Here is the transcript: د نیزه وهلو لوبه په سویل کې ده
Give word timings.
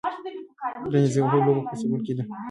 د 0.91 0.93
نیزه 1.03 1.19
وهلو 1.23 1.45
لوبه 1.45 1.63
په 1.69 1.75
سویل 1.79 2.01
کې 2.05 2.13
ده 2.17 2.23